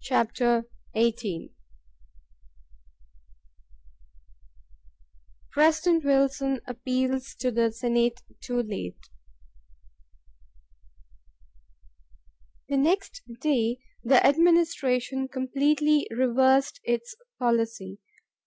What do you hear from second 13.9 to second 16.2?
the Administration completely